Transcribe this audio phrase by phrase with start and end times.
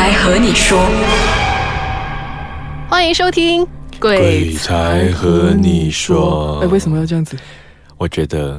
[0.00, 0.78] 才和你说，
[2.88, 3.62] 欢迎收听
[4.00, 7.36] 《鬼才和你说哎，为什么要这样子？
[7.98, 8.58] 我觉得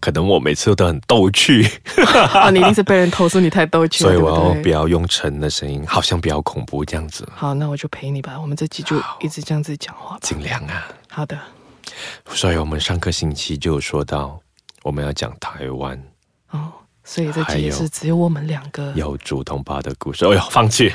[0.00, 1.68] 可能我每次都很逗趣，
[2.32, 4.30] 啊， 你一定是被人投诉你太逗趣了，所以我？
[4.30, 8.40] 要不要用沉的声音，好像比较恐怖这样子，好，那我就陪你吧。
[8.40, 10.20] 我们这集就一直这样子讲话吧。
[10.22, 10.88] 尽量啊。
[11.10, 11.38] 好的，
[12.30, 14.40] 所以我们上个星期就有说到，
[14.82, 16.02] 我们要讲台湾哦，
[17.12, 18.92] 所以这集也是只有我们两个。
[18.94, 20.24] 有主同胞的故事。
[20.26, 20.92] 哎呦，放弃！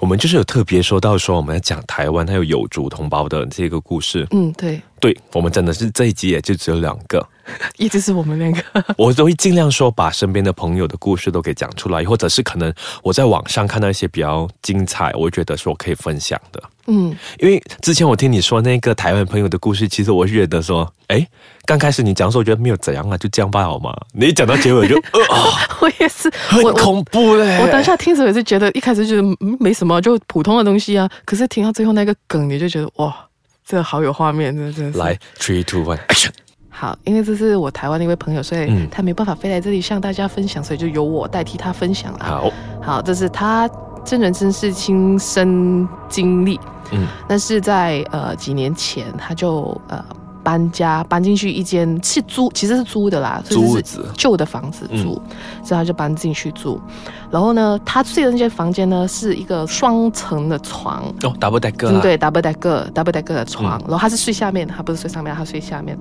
[0.00, 4.26] 我们就是有特别说到说我们要讲台湾还有有族同胞的这个故事。
[4.30, 7.26] 嗯，对，对我们真的是这一集也就只有两个，
[7.76, 8.62] 一直是我们两个。
[8.96, 12.72] 我都会尽量说把身边的朋友的故事都给讲出来，或者是可能
[13.02, 16.62] 我在网上看到一些比较精彩，我觉得说可以分享的。
[16.86, 21.26] 嗯，因为之前我听你说那个台湾朋友的故事，其实我是觉得说，哎，
[21.64, 23.90] 刚开始你讲的时候，我觉得没有怎样啊，就这样吧好吗？
[24.12, 24.94] 你一讲到结尾就，
[25.80, 27.58] 我也是，很恐怖嘞。
[27.62, 31.08] 我当下听的时候也是觉得，一开始觉得嗯没什么，就普通的东西啊。
[31.24, 33.14] 可是听到最后那个梗，你就觉得哇，
[33.64, 34.98] 这好有画面，真的真的是。
[34.98, 36.30] 来，three two one action。
[36.68, 42.24] 好，因为这是我台湾的一位朋友，所以嗯他没办法飞来这里向大家分享，所以就由我代替他分享了。
[42.24, 43.70] 好，好，这是他
[44.04, 46.58] 真人真事亲身经历。
[46.92, 50.04] 嗯但是在呃几年前，他就呃
[50.44, 54.06] 搬家搬进去一间是租，其实是租的啦，所以是租子。
[54.14, 55.36] 旧的房子租，嗯。
[55.64, 56.80] 所以他就搬进去住。
[57.30, 65.98] 然后呢，他睡的那间房间呢是一个双层的床，哦，double decker 嗯，对，double decker double decker 的床，嗯然后他是睡下面，他不是睡上面，他睡下面。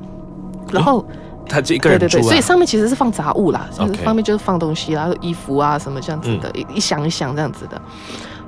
[0.71, 1.03] 然后，
[1.47, 2.09] 他就一个人住啊。
[2.09, 6.65] 对对对，所以上面其实是放杂物啦，就是 OK 上面就是放东西啦，衣服啊什么这样子的，嗯。
[6.71, 7.81] 一一箱一箱这样子的。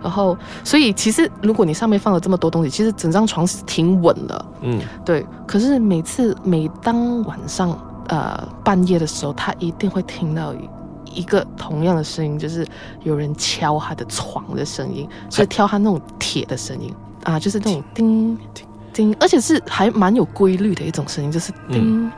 [0.06, 5.26] 然后，所以其实如果你上面放了这么多东西，其实整张床是挺稳的，嗯，对。
[5.48, 7.76] 可是每次每当晚上
[8.10, 10.70] 呃半夜的时候，他一定会听到一
[11.22, 12.64] 一个同样的声音，就是
[13.02, 16.94] 有人敲他的床的声音，就是敲他那种铁的声音。
[17.24, 18.38] 啊，就是那种叮
[18.94, 22.12] 叮，而且是还蛮有规律的一种声音，就是叮、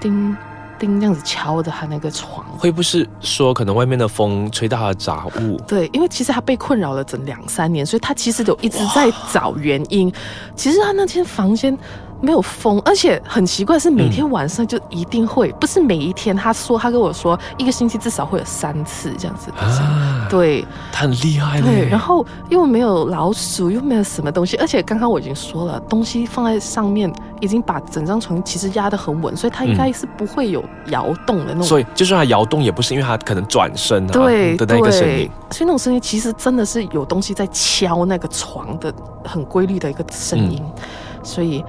[0.00, 0.34] 叮
[0.78, 2.44] 叮这样子敲着他那个床。
[2.58, 5.56] 会不是说可能外面的风吹到他的杂物？
[5.66, 10.12] 对，因为其实他被困扰了整两三年，所以他其实有一直在找原因。
[10.54, 11.76] 其实他那间房间
[12.20, 16.34] 没有风，而且很奇怪是每天晚上就一定会，不是每一天。
[16.34, 19.58] 他说他跟我说一个星期至少会有三次这样子的。
[19.58, 21.66] 啊，对他很厉害嘞。
[21.66, 38.92] 对，然后又没有老鼠，又没有什么东西，而且刚刚我已经说了，东西放在上面已经把整张床其实压得很稳，所以它应该是不会有摇动的那种所以就算他摇动，也不是因为他可能转身啊对的那个声音。，所以那种声音其实真的是有东西在敲那个床的
[39.24, 40.82] 很规律的一个声音，嗯
[41.22, 41.64] 所以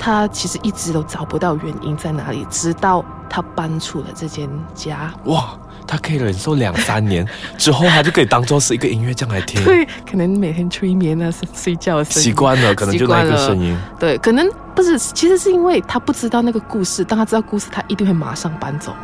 [0.00, 5.12] 他其实一直都找不到原因在哪里，直到他搬出了这间家。
[5.24, 5.50] 哇，
[5.86, 7.24] 他可以忍受两三年
[7.58, 9.62] 之后，他就可以当做是一个音乐这样来听。
[9.66, 13.78] 对，可能每天催眠啊、睡睡觉的声音习惯了，可能就那个声音。
[13.98, 18.94] 对，可能不是，其实是因为他不知道那个故事，当他知道故事，他一定会马上搬走。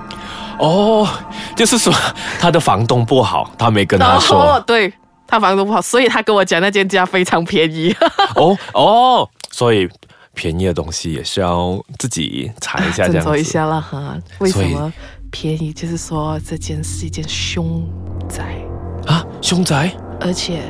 [0.58, 1.06] 哦，
[1.54, 1.92] 就是说
[2.40, 4.64] 他的房东不好，他没跟他哦说。
[4.66, 4.90] 对
[5.26, 7.94] 他房东不好，所以他跟我讲那间家非常便宜。
[8.34, 9.86] 哦哦，所以
[10.36, 13.30] 便宜的东西也是要自己查一下，这斟样子。
[13.30, 14.16] 酌一下了哈。
[14.38, 14.92] 为什么
[15.32, 15.72] 便宜？
[15.72, 17.82] 就是说这间是一间凶
[18.28, 18.62] 宅，
[19.06, 20.62] 啊，凶宅而且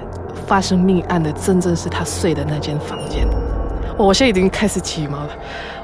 [0.47, 3.27] 发生命案的真正是他睡的那间房间。
[3.99, 5.31] 我现在已经开始起毛了，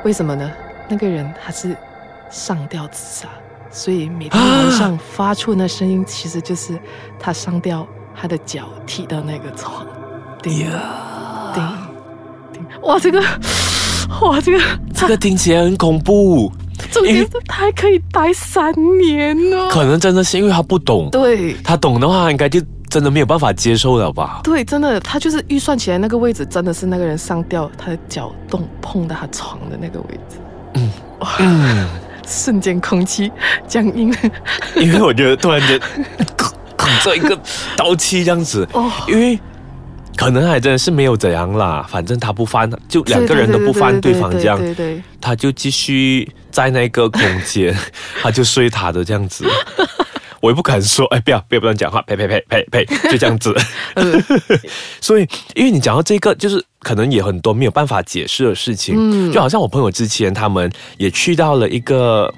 [0.05, 0.49] 为什么呢？
[0.89, 1.77] 那个人他是
[2.31, 3.29] 上吊自杀，
[3.71, 6.79] 所以每天晚上发出那声音，其实就是
[7.19, 9.85] 他上吊，他的脚踢到那个床，
[10.41, 10.71] 叮叮
[12.53, 13.23] 叮，哇，这个，
[14.21, 14.65] 哇，这个，
[14.95, 16.53] 这个听起来很恐怖，
[16.91, 19.69] 重点是他还可以待三年呢。
[19.71, 21.55] 可能真的是因为他不懂，对。
[21.65, 24.41] 他懂的话，应该就真的没有办法接受了吧？
[24.45, 30.37] 对，真的，他就是预算起来那个位置，真的是那个人上吊，他的脚动碰到他床的那个位置，
[31.39, 31.89] 嗯，
[32.27, 33.33] 瞬间空气
[33.67, 34.15] 僵硬。
[34.77, 35.81] 因为我觉得突然间
[36.37, 37.39] 拱拱着一个
[37.77, 39.39] 刀气这样子，哦，因为
[40.17, 47.77] 可能还真的是没有怎样啦，反正他不翻，就两个人都不翻对方这样，对对对他就继续在那个空间，
[48.23, 49.47] 他就睡他的这样子。
[50.41, 53.55] 我也不敢说，哎，不要不要不要讲话，呸呸呸呸呸，就这样子。
[55.01, 60.69] 所以，因为你讲到这个，就是可能也很多没有办法解释的事情，嗯就好像我朋友之前他们
[60.99, 62.33] 也去到了一个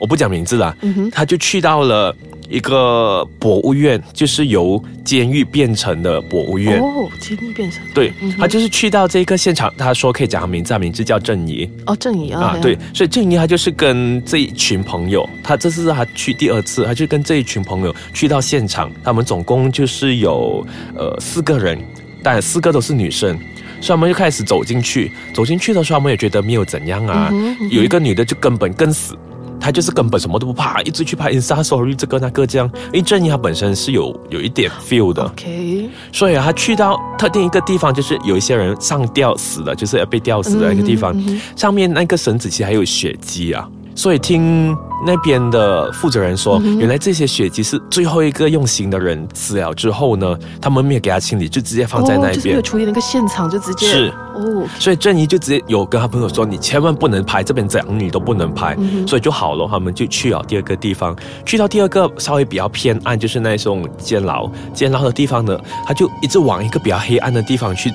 [0.00, 2.14] 我不讲名字了，嗯，他就去到了
[2.48, 6.80] 一个博物院，就是由监狱变成的博物院。
[6.80, 21.78] 哦，监狱变成对嗯他就是去到这个现场，他说可以讲他名字，他名字叫郑怡哦，正怡啊啊，对，，所以郑怡他就是跟这一群朋友，他这次是他去第二次，他就跟这一群朋友去到现场，他们总共就是有呃四个人，
[22.22, 23.38] 但四个都是女生。
[23.82, 27.30] 所以他们就开始走进去，走进去的时候，他们也觉得没有怎样啊。
[27.32, 29.16] 嗯嗯有一个女的就根本更死，
[29.60, 32.70] 她就是根本什么都不怕，一直去拍 Insta Story 这个那个这样。
[32.86, 43.68] 因为郑怡她本身是有有一点 feel 的，OK，所以啊，他去到特定一个地方，就是有一些人上吊死了，就是要被吊死的那个地方，嗯哼嗯上面那个绳子其实还有血迹啊。
[44.00, 44.74] 所以听
[45.04, 52.54] 那边的负责人说，嗯原来这些血迹是最后一个用刑的人死了之后呢，他们没有给他清理，就直接放在那哦，就是没。
[52.54, 58.74] 有处理那个现场，就直接是哦，所以郑怡就直接有跟他朋友说：“你千万不能拍，这边怎样你都不能拍。
[58.78, 61.14] 嗯所以就好了，他们就去了第二个地方。
[61.44, 67.92] 去到第二个稍微比较偏暗，就是那种监牢，监牢的地方呢，他就一直往一个比较黑暗的地方去。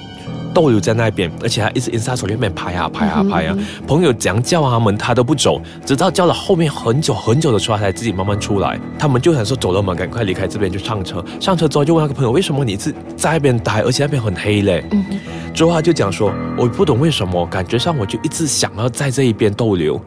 [0.56, 8.80] 逗留在那边，而且他一直 Insta 手里面拍啊拍啊拍啊嗯，朋友怎样叫他们，他都不走，直到叫了后面很久很久的时候，他才自己慢慢出来。
[8.98, 11.24] 他们就想说走了嘛，赶快离开这边就上车。
[11.42, 14.82] 上车之后就问那个朋友，为什么你一直在那边待，而且那边很黑嘞？
[14.92, 15.04] 嗯，
[15.54, 20.02] 之后他就讲说，我不懂为什么，感觉上我就一直想要在这一边逗留，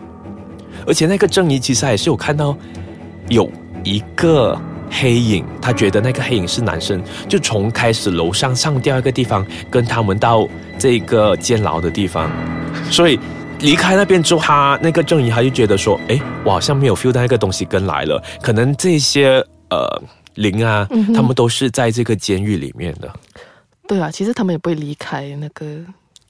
[0.86, 2.56] 而且那个郑怡其实也是有看到
[3.28, 3.50] 有
[3.84, 4.58] 一个
[4.90, 10.48] 黑影，他觉得那个黑影是男生，就从开始楼上上吊一个地方，跟他们到
[10.78, 12.30] 这个监牢的地方，
[12.90, 13.18] 所以。
[13.60, 20.00] 离开那边之后，他那个郑怡他就觉得说，哎，我好像没有 feel 到那个东西跟来了，可能这些呃
[20.34, 23.12] 灵啊，他们都是在这个监狱里面的。
[23.88, 25.66] 对啊，其实他们也不会离开那个，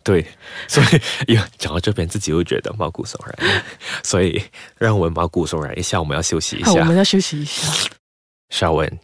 [0.03, 0.25] 对，
[0.67, 3.63] 所以又讲到这边，自己又觉得毛骨悚然，
[4.03, 4.43] 所以
[4.79, 6.85] 让我们毛骨悚然一下，我们要休息一下，我下。
[6.87, 7.69] 们要休息一下。
[8.51, 8.99] 稍文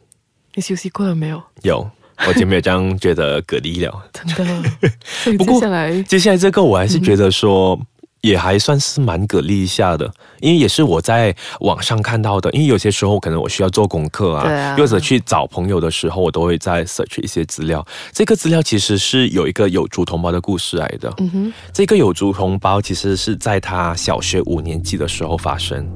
[0.55, 1.43] 你休息过了没有？
[1.63, 1.91] 有，
[2.27, 4.11] 我就没有这样觉得隔离了。
[4.13, 4.71] 真的。
[5.39, 7.79] 不过下来，接下来这个我还是觉得说。
[8.25, 10.11] 也还算是蛮蛤蜊一下的，
[10.41, 12.51] 因为也是我在网上看到的。
[12.53, 17.87] 因为有些时候可能我需要做功课啊或者去找朋友的时候，我都会在 search 一些资料。
[18.13, 21.13] 这个资料其实是有一个有族同胞的故事来的。
[21.19, 25.87] 嗯哼，这个有族同胞其实是在他小学五年级的时候发生。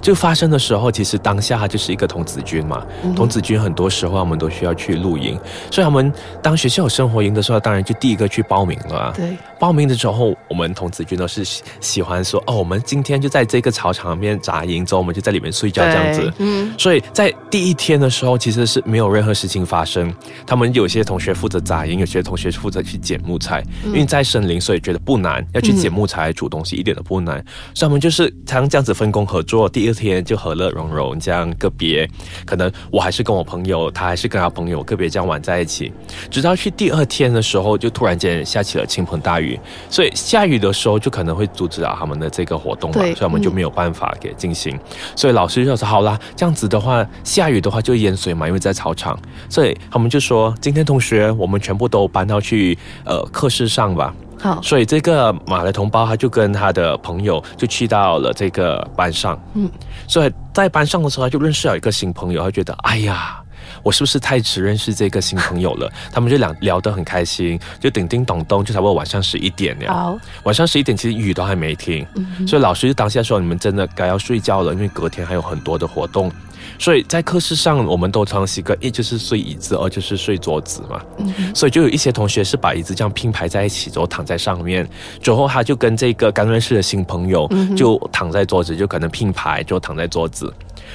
[0.00, 2.84] 就发生的时候，其实当下他就是一个童子军嘛。
[3.16, 5.38] 童子军很多时候我们都需要去露营，
[5.70, 9.12] 所以他们当学校有生活营的时候，当然就第一个去报名了啊。
[9.16, 16.32] 对，报名的时候，我们童子军都是喜喜欢说哦，我们今天就在这个操场里面扎营，之后我们就在里面睡觉这样子。
[16.38, 20.12] 嗯，所以在第一天的时候，其实是没有任何事情发生。
[20.46, 27.42] 他们有些同学负责扎营，有些同学负责去捡木材，因为在森林，所以觉得不难，要去捡木材、煮东西一点都不难。
[27.74, 32.08] 所以他们就是常这样子分工合作，第二天就和乐融融，这样个别。
[32.46, 35.92] 可能我还是跟我朋友，他还是跟他朋友个别这样玩在一起。
[36.30, 39.58] 直到去第二天的时候，就突然间下起了倾盆大雨，
[39.90, 44.78] 所以下雨的时候就可能会阻止了他们的这个活动嘛，所以我们就没有办法给进行。
[45.16, 49.18] 所以老师就说好啦，这样子的话，下雨的话就淹水嘛，因为在操场，
[49.48, 54.14] 所以他们就说今天同学我们全部都搬到去呃课室上吧。
[54.44, 59.70] 好，所以这个马来同胞他就跟他的朋友就去到了这个班上，嗯，
[60.06, 63.40] 所以在班上的时候他就认识了一个新朋友，他觉得哎呀。
[63.82, 65.90] 我是不是太迟认识这个新朋友了？
[66.12, 69.92] 他们就聊聊得很开心，就叮叮咚咚，就差不多晚上十一点了。
[69.92, 76.30] 好，晚上十一点，其实雨都还没停，嗯所以老师就当下说：“你们真的该要睡觉了，因为隔天还有很多的活动。”
[76.78, 81.00] 所以在课室上，我们都常习惯，一就是睡椅子，二就是睡桌子嘛。
[81.18, 84.88] 嗯所以就有一些同学是把椅子这样拼排在一起，之后躺在上面，
[85.22, 90.52] 之后他就跟这个刚认识的新朋友就躺在桌子，就可能拼排就躺在桌子。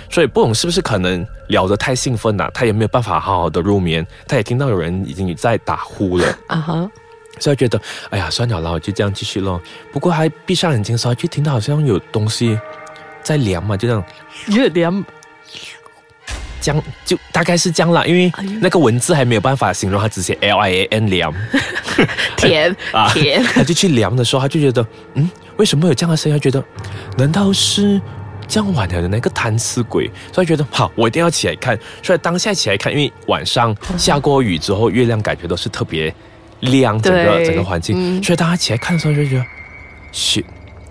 [0.09, 6.25] 所以不懂是不是可能聊得太兴奋了，他也没有办法好好的入眠，他也听到有人已经在打呼了。
[6.47, 6.91] 啊哈，
[7.39, 9.59] 所以觉得，哎呀，算了啦，我就这样继续咯。
[9.91, 12.57] 不过还闭上眼睛的时候，就听到好像有东西
[13.23, 14.03] 在凉嘛，就这样，
[14.47, 15.03] 月亮，
[16.61, 18.05] 这样就大概是这样啦。
[18.05, 21.33] 因为那个文字还没有办法形容，他只写 L I A N 凉，
[22.37, 26.37] 甜啊甜， 他就去量的时候，他就觉得，嗯，为什么有这样的声音？
[26.37, 26.63] 他觉得，
[27.17, 27.99] 难道是
[28.47, 30.09] 这样晚了的那个贪吃鬼？
[30.33, 31.79] 所以觉得好，我一定要起来看。
[32.03, 36.13] 所以当下起来看，因为晚上下过雨之后，月亮感觉都是特别
[36.59, 37.95] 亮，整个整个环境。
[37.97, 39.45] 嗯所以当他起来看的时候，就觉得
[40.11, 40.43] ，shit，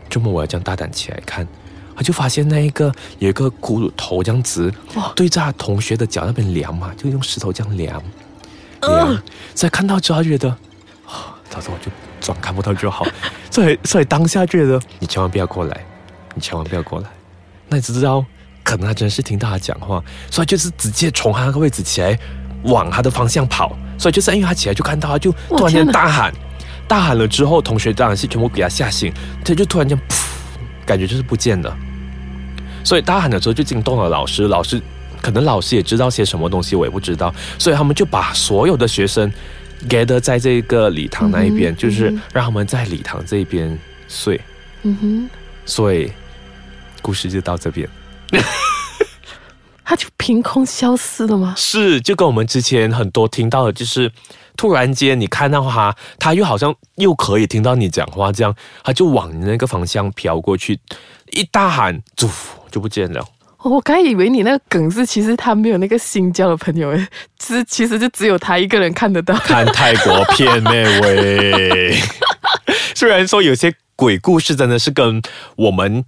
[0.08, 1.46] 周末我要这样大胆起来看。
[1.98, 8.00] 他就发现那一个有一个骷髅头这样子哇，对着他同学的脚那边量嘛，就用石头这样量
[8.82, 9.22] 呃量。
[9.52, 10.48] 所以看到之后他觉得，
[11.04, 11.90] 啊，早知道我就
[12.20, 13.04] 装看不到就好。
[13.50, 15.84] 所以所以当下觉得你千万不要过来，
[16.36, 17.08] 你千万不要过来。
[17.68, 18.24] 那你知道，
[18.62, 20.00] 可能他真的是听到他讲话，
[20.30, 22.16] 所以就是直接从他那个位置起来，
[22.62, 23.76] 往他的方向跑。
[23.98, 26.32] 所以就是因为他起来就看到他，就突然间大喊，
[26.86, 29.12] 大喊了之后，同学当然是全部给他吓醒，
[29.44, 30.22] 他就突然间 噗，
[30.86, 31.76] 感觉就是不见了。
[32.84, 34.80] 所以大喊的时候就惊动了老师，老师
[35.20, 39.32] 可能老师也知道些什么东西，我也不知道，所以他们就把所有的学生
[39.88, 44.40] gather 在这个礼堂那一边，就是让他们在礼堂这边睡。
[44.82, 45.30] 嗯哼，
[45.66, 46.12] 所以
[47.02, 47.88] 故事就到这边。
[49.84, 51.54] 他就凭空消失了吗？
[51.56, 54.12] 是，就跟我们之前很多听到的，就是
[54.54, 58.54] 突然间你看到他，他又好像又可以听到你讲话，这样
[58.84, 60.78] 他就往你那个方向飘过去，
[61.30, 62.28] 一大喊，就
[62.70, 63.24] 就不见了。
[63.62, 67.08] 我刚以为你那个梗是，其实他没有那个新交的朋友，诶，
[67.38, 69.34] 其实其实就只有他一个人看得到。
[69.36, 71.98] 看泰国片那位，
[72.94, 75.20] 虽然说有些鬼故事真的是跟
[75.56, 76.04] 我们。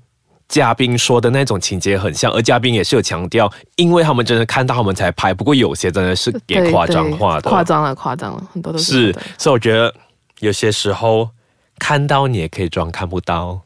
[0.50, 5.33] 嘉宾说的那种情节很像，而嘉宾也是有强调，因为他们真的看到他们才拍。
[5.33, 9.14] 不过有些真的是给夸张化的，夸张了，夸张了，很多都是。
[9.38, 9.95] 所以我觉得
[10.40, 11.31] 有些时候
[11.79, 13.61] 看到你也可以装看不到，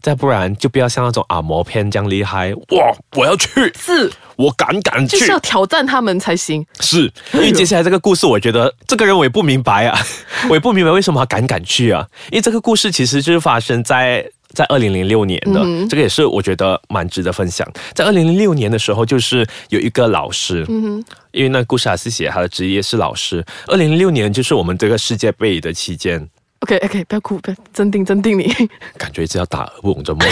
[0.00, 2.52] 再不然就不要像那种阿摩片这样厉害。
[2.54, 6.64] 哇，我要去，是我敢敢去，就是要挑战他们才行。
[6.80, 9.98] 是因为接下来这个故事，我觉得这个人我也不明白啊，
[10.48, 12.06] 我也不明白为什么他敢敢去啊。
[12.30, 14.28] 因为这个故事其实就是发生在。
[14.54, 17.66] 在二零零六年的这个也是我觉得蛮值得分享。
[17.94, 23.42] 在二零零六年的时候，就是有一个老师，嗯因为那故事还是写他的职业是老师。
[23.68, 26.28] 二零零六年就是我们这个世界杯的期间。
[26.62, 28.44] OK OK，不要哭，不要镇定镇定，你
[28.96, 30.28] 感觉是要打不懂这梦。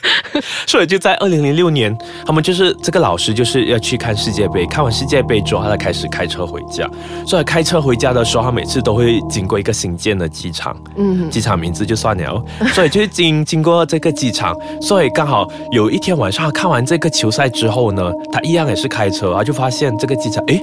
[0.66, 6.88] 所以就在二零零六年，他们就是这个老师就是要去看世界杯，看完世界杯之后，他才开始开车回家。
[7.26, 12.42] 所以开车回家的时候，他每次都会经过一个新建的机场，嗯，机场名字就算了。
[12.72, 20.58] 所以就是经经过这个机场，所以刚好有一天晚上看完这个球赛之后呢，他一样也是开车，他就发现这个机场，哎。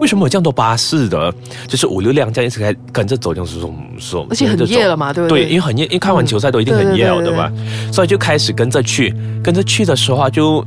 [0.00, 1.32] 为什么有这样多巴士的？
[1.68, 5.44] 就是五六辆这样一直开跟着走，就是说说，而且很夜了嘛，对不对？
[5.44, 7.52] 对，因为很夜，因为看完球赛都一定很夜了，对吧？
[7.92, 9.14] 所以就开始跟着去，
[9.44, 10.64] 跟着去的时候就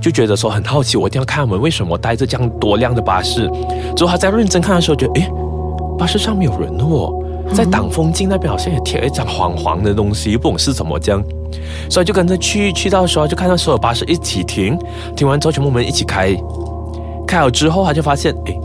[0.00, 3.50] 就觉得说很好奇，我一定要看他们为什么带着这样多辆的巴士。
[3.96, 5.28] 之后他在认真看的时候，觉得诶，
[5.98, 7.12] 巴士上面有人哦，
[7.52, 11.20] 在挡风镜那边好像也贴了一张黄黄的东西，不懂是什么这样。
[11.90, 14.78] 所以就跟着去，去到的时候就看到所有巴士一起停，
[15.16, 16.32] 停完之后全部我们一起开，
[17.28, 18.58] 开好之后他就发现，哎。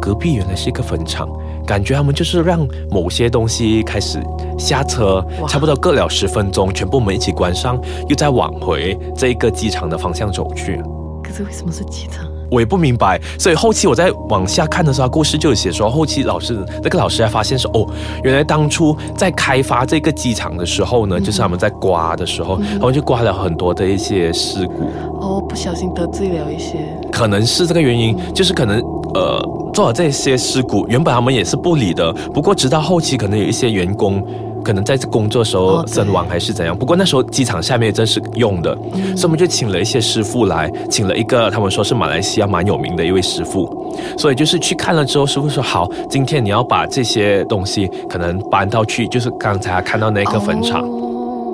[0.00, 1.26] 隔壁原来是一个坟场，
[1.66, 4.22] 感觉他们就是让某些东西开始
[4.58, 10.76] 下车，差不多隔了十分钟，全部门一起关上，又再往回这一个机场的方向走去。
[11.22, 12.26] 可是为什么是机场？
[12.54, 13.20] 我也不明白。
[13.38, 17.86] 所以后期我在往下看的时候，故事就有写说，后期老师那个老师还发现说，哦，
[18.22, 24.84] 原来当初在开发这个机场的时候呢，就是他们在刮的时候，他们就刮了很多的一些事故。
[25.20, 26.78] 哦，不小心得罪了一些，
[27.10, 28.80] 可能是这个原因，就是可能
[29.14, 29.50] 呃。
[29.74, 32.12] 做了这些事故，原本他们也是不理的。
[32.32, 34.24] 不过直到后期，可能有一些员工
[34.64, 36.76] 可能在工作时候身亡还是怎样。
[36.76, 38.74] 不过那时候机场下面真是用的，
[39.14, 43.94] 所以我们就请了一些师傅来，请了一个他们说是马来西亚蛮有名的一位师傅。
[44.18, 50.82] 所以就是去看了之后，师傅说好，今天你要把这些东西可能搬到去，就是刚才看到那个坟场。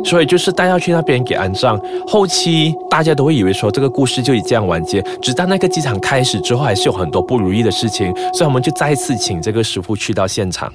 [0.02, 5.02] 所以就是带要去那边给安葬，后期大家都会以为说这个故事就以这样完结。
[5.20, 10.72] 直到那个机场开始之后，还是有很多不如意的事情，所以我们就再次请这个师傅去到现场。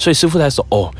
[0.00, 0.90] 所以师傅才说：“哦，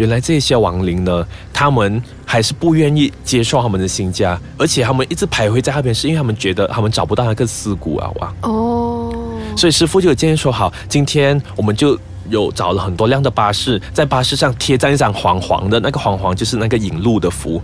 [0.00, 8.10] 原来这些亡灵呢，他们还是不愿意接受他们的新家，而且他们一直徘徊在那边，是因为他们觉得他们找不到那个尸骨啊！
[8.14, 9.14] 哇哦，
[9.58, 17.60] 所以师傅就有建议说：好，今天我们就。”有找了很多辆的巴士，在巴士上贴上一张黄黄的，那个黄黄就是那个引路的符，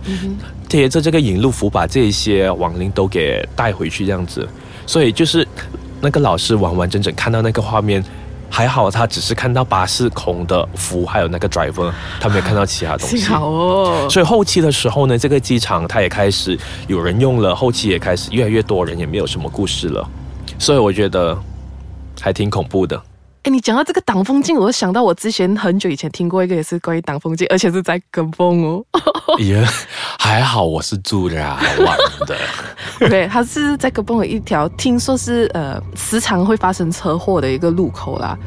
[0.67, 4.45] 贴着这个引路符，把这些亡灵都给带回去这样子。
[4.85, 5.47] 所以就是
[6.01, 8.03] 那个老师完完整整看到那个画面，
[8.49, 13.23] 还好他只是看到巴士空的服，还有那个 driver，他没有看到其他东西。
[13.25, 14.07] 好哦。
[14.09, 20.09] 所以后期的时候呢，这个机场他也开始有人用了，后期也开始越来越多人，也没有什么故事了。
[20.57, 21.37] 所以我觉得
[22.19, 22.99] 还挺恐怖的。
[23.49, 28.83] 你讲到这个挡风镜，我就想到我之前很久以前听过一个，也是关于挡风镜，而且是在跟风哦。
[29.39, 29.63] 也
[30.19, 32.37] 还好，我是住的啊，玩的。
[33.09, 38.37] 对，他是在跟风的一条，听说是呃时常会发生车祸的一个路口啦。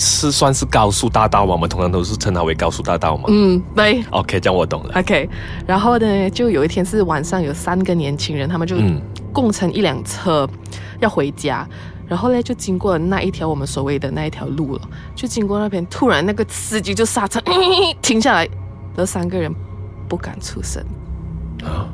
[0.00, 1.52] 是算是高速大道吗？
[1.54, 3.24] 我们通常都是称它为高速大道嘛？
[3.28, 4.04] 嗯，对。
[4.10, 4.94] OK，这样我懂了。
[4.94, 5.28] OK，
[5.66, 8.76] 然后呢，就有一天是晚上，有三个年轻人，他们就
[9.32, 10.48] 共乘一辆车
[11.00, 11.68] 要回家。
[12.08, 14.80] 然后呢，就经过那一条我们所谓的那一条路了，
[15.14, 17.38] 就经过那边，突然那个司机就刹车
[18.00, 18.48] 停下来，
[18.96, 19.54] 那三个人
[20.08, 20.82] 不敢出声
[21.62, 21.86] 啊，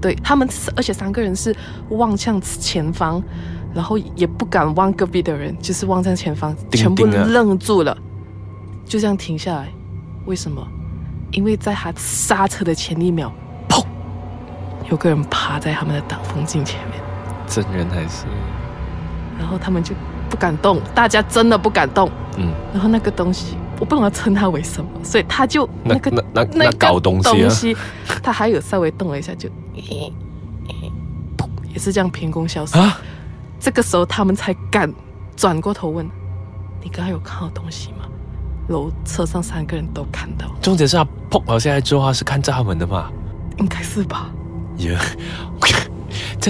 [0.00, 1.56] 对他们，而且三个人是
[1.88, 3.22] 望向前方，
[3.74, 7.96] 然后也不敢望隔壁的人，就是望向前方，全部愣住了，
[8.84, 9.68] 就这样停下来。
[10.26, 10.64] 为什么？
[11.30, 13.32] 因为在他刹车的前一秒，
[13.66, 13.82] 砰，
[14.90, 17.00] 有个人趴在他们的挡风镜前面，
[17.46, 18.26] 真人还是
[19.42, 19.92] 然后他们就
[20.30, 22.08] 不敢动，大家真的不敢动。
[22.36, 27.76] 嗯，然后那个东西，我不懂要称它为什么，所以他就那个那那那个搞东西啊东西，
[28.22, 29.48] 他还有稍微动了一下，就
[31.36, 32.78] 噗，也是这样凭空消失。
[32.78, 32.98] 啊，
[33.58, 34.90] 这个时候他们才敢
[35.36, 36.08] 转过头问
[36.80, 37.98] ：“你刚刚有看到东西吗？”
[38.68, 43.10] 楼车上三个人都看到，重点是他砰了下来之后，他是看着他们的嘛。
[43.58, 44.30] 应该是吧？
[44.78, 44.96] 耶、
[45.60, 45.76] 这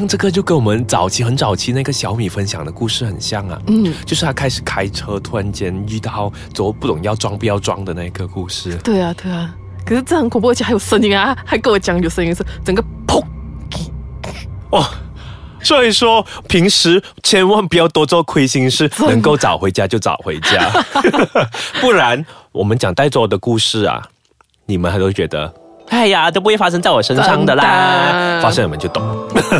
[0.01, 3.61] 样这个就跟我们早期很早期那个小米分享的故事很像啊。
[3.67, 8.75] 嗯，就是他开始开车，突然间遇到之后不懂要装不要装的那个故事。
[8.79, 9.55] 对啊，对啊。
[9.85, 13.21] 可是这很恐怖，而且还有声音啊，还跟我讲有声音是整个砰，
[14.71, 14.87] 哦，
[15.61, 20.71] 所以说平时千万不要多做亏心事，能够早回家就早回家，
[21.83, 24.01] 不然我们讲带走的故事啊，
[24.67, 25.53] 你们还都觉得。
[25.93, 29.03] 哎呀，都不会发生在我身上的啦发生了你们就懂。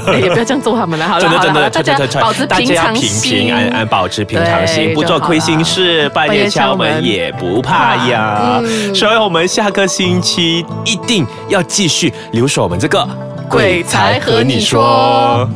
[0.07, 1.07] 哎也不要这样做他们了。
[1.09, 8.61] 好了，真的真的，大家保持平常平心，平安安，保持平常心，不做亏心事，半夜敲门也不怕呀。
[8.63, 13.07] 嗯所以我们下个星期一定要继续留守我们这个
[13.49, 15.47] 鬼才和你说。